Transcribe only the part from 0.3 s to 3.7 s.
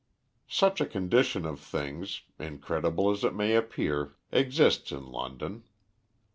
Such a condition of things, incredible as it may